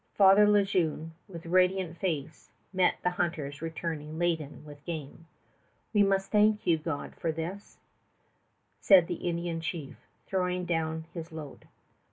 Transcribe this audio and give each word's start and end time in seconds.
Father 0.15 0.47
Le 0.49 0.63
Jeune, 0.63 1.11
with 1.27 1.45
radiant 1.45 1.95
face, 1.95 2.49
met 2.73 2.95
the 3.03 3.11
hunters 3.11 3.61
returning 3.61 4.17
laden 4.17 4.65
with 4.65 4.83
game. 4.83 5.27
"We 5.93 6.01
must 6.01 6.31
thank 6.31 6.65
your 6.65 6.79
God 6.79 7.13
for 7.13 7.31
this," 7.31 7.77
said 8.79 9.05
the 9.05 9.29
Indian 9.29 9.61
chief, 9.61 10.07
throwing 10.25 10.65
down 10.65 11.05
his 11.13 11.31
load. 11.31 11.67